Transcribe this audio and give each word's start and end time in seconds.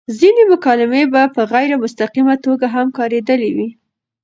ځينې 0.19 0.43
مکالمې 0.51 1.03
په 1.35 1.41
غېر 1.51 1.69
مستقيمه 1.83 2.35
توګه 2.45 2.65
هم 2.75 2.87
کاريدلي 2.97 3.49
وې 3.55 3.69